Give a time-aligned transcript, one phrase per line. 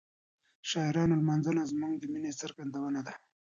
[0.61, 3.13] د شاعرانو لمانځنه زموږ د مینې څرګندونه ده.